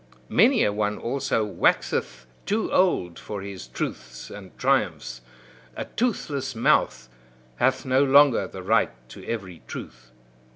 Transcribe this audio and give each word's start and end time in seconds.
Many 0.29 0.63
a 0.63 0.73
one, 0.73 0.97
also, 0.97 1.45
waxeth 1.45 2.25
too 2.47 2.73
old 2.73 3.19
for 3.19 3.43
his 3.43 3.67
truths 3.67 4.31
and 4.31 4.57
triumphs; 4.57 5.21
a 5.75 5.85
toothless 5.85 6.55
mouth 6.55 7.07
hath 7.57 7.85
no 7.85 8.03
longer 8.03 8.47
the 8.47 8.63
right 8.63 8.89
to 9.09 9.23
every 9.27 9.61
truth. 9.67 10.09